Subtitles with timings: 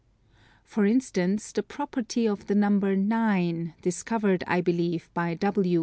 [0.63, 5.79] For instance, the property of the number 9, discovered, I believe, by W.